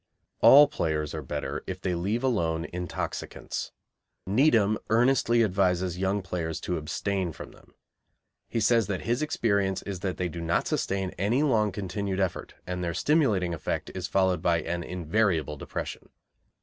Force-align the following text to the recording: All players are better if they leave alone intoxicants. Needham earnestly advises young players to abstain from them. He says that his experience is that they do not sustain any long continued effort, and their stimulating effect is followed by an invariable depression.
All 0.39 0.67
players 0.67 1.13
are 1.13 1.21
better 1.21 1.63
if 1.67 1.79
they 1.79 1.93
leave 1.93 2.23
alone 2.23 2.65
intoxicants. 2.73 3.71
Needham 4.25 4.79
earnestly 4.89 5.43
advises 5.43 5.99
young 5.99 6.23
players 6.23 6.59
to 6.61 6.75
abstain 6.77 7.31
from 7.33 7.51
them. 7.51 7.75
He 8.49 8.61
says 8.61 8.87
that 8.87 9.01
his 9.01 9.21
experience 9.21 9.83
is 9.83 9.99
that 9.99 10.17
they 10.17 10.27
do 10.27 10.41
not 10.41 10.65
sustain 10.65 11.11
any 11.19 11.43
long 11.43 11.71
continued 11.71 12.19
effort, 12.19 12.55
and 12.65 12.83
their 12.83 12.95
stimulating 12.95 13.53
effect 13.53 13.91
is 13.93 14.07
followed 14.07 14.41
by 14.41 14.61
an 14.61 14.81
invariable 14.81 15.55
depression. 15.55 16.09